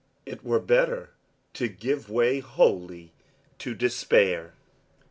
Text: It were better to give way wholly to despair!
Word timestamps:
It 0.25 0.43
were 0.43 0.57
better 0.59 1.11
to 1.53 1.67
give 1.67 2.09
way 2.09 2.39
wholly 2.39 3.13
to 3.59 3.75
despair! 3.75 4.55